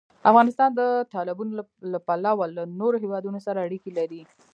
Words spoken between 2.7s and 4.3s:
نورو هېوادونو سره اړیکې لري.